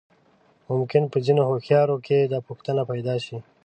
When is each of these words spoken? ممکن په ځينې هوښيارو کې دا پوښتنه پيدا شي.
ممکن 0.71 1.03
په 1.11 1.17
ځينې 1.25 1.41
هوښيارو 1.45 1.97
کې 2.05 2.17
دا 2.31 2.39
پوښتنه 2.47 2.81
پيدا 2.91 3.15
شي. 3.25 3.37